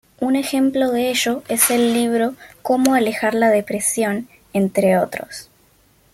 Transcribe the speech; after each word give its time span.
Un 0.19 0.35
ejemplo 0.35 0.89
de 0.89 1.11
ello 1.11 1.43
es 1.47 1.69
el 1.69 1.93
libro 1.93 2.33
"Cómo 2.63 2.95
alejar 2.95 3.35
la 3.35 3.51
depresión", 3.51 4.27
entre 4.51 4.97
otros. 4.97 5.47